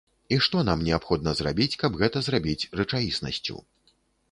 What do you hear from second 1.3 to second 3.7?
зрабіць, каб гэта зрабіць рэчаіснасцю.